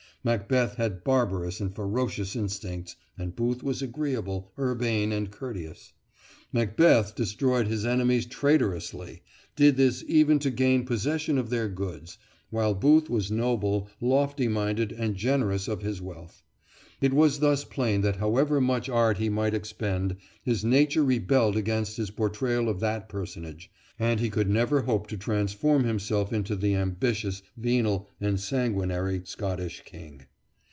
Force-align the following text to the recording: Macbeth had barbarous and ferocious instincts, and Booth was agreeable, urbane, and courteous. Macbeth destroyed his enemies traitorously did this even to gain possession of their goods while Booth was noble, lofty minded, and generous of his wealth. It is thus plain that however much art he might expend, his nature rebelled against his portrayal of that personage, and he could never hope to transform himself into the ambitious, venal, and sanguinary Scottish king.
Macbeth 0.23 0.75
had 0.75 1.03
barbarous 1.03 1.59
and 1.59 1.73
ferocious 1.73 2.35
instincts, 2.35 2.95
and 3.17 3.35
Booth 3.35 3.63
was 3.63 3.81
agreeable, 3.81 4.51
urbane, 4.59 5.11
and 5.11 5.31
courteous. 5.31 5.93
Macbeth 6.53 7.15
destroyed 7.15 7.65
his 7.65 7.87
enemies 7.87 8.27
traitorously 8.27 9.23
did 9.55 9.77
this 9.77 10.03
even 10.07 10.37
to 10.37 10.51
gain 10.51 10.85
possession 10.85 11.39
of 11.39 11.49
their 11.49 11.67
goods 11.67 12.19
while 12.51 12.75
Booth 12.75 13.09
was 13.09 13.31
noble, 13.31 13.89
lofty 13.99 14.47
minded, 14.47 14.91
and 14.91 15.15
generous 15.15 15.67
of 15.67 15.81
his 15.81 16.03
wealth. 16.03 16.43
It 17.01 17.15
is 17.15 17.39
thus 17.39 17.63
plain 17.63 18.01
that 18.01 18.17
however 18.17 18.61
much 18.61 18.87
art 18.87 19.17
he 19.17 19.27
might 19.27 19.55
expend, 19.55 20.17
his 20.43 20.63
nature 20.63 21.03
rebelled 21.03 21.57
against 21.57 21.97
his 21.97 22.11
portrayal 22.11 22.69
of 22.69 22.79
that 22.81 23.09
personage, 23.09 23.71
and 23.97 24.19
he 24.19 24.29
could 24.29 24.49
never 24.49 24.81
hope 24.83 25.05
to 25.07 25.17
transform 25.17 25.83
himself 25.83 26.31
into 26.33 26.55
the 26.55 26.75
ambitious, 26.75 27.41
venal, 27.57 28.07
and 28.19 28.39
sanguinary 28.39 29.21
Scottish 29.25 29.81
king. 29.83 30.23